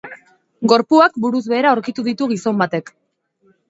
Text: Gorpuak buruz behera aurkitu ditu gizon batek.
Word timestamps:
Gorpuak 0.73 1.21
buruz 1.27 1.43
behera 1.53 1.77
aurkitu 1.77 2.09
ditu 2.11 2.33
gizon 2.37 2.63
batek. 2.67 2.95